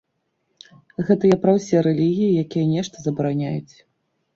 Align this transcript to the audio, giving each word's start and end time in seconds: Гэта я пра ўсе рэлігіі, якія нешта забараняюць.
Гэта 1.11 1.23
я 1.33 1.37
пра 1.45 1.55
ўсе 1.59 1.85
рэлігіі, 1.91 2.37
якія 2.49 2.65
нешта 2.75 2.95
забараняюць. 3.09 3.73